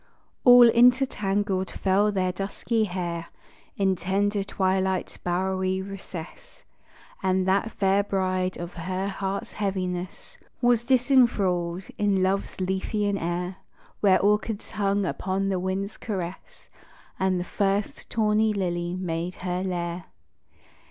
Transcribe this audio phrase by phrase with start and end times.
[0.43, 3.27] All intertangled fell their dusky hair
[3.77, 6.63] In tender twilight's bowery recess;
[7.21, 13.57] And that fair bride of her heart heaviness Was disenthralled in love's Lethean air,
[13.99, 16.71] Where orchids hung upon the wind's caress,
[17.19, 20.05] And the first tawny lily made her lair.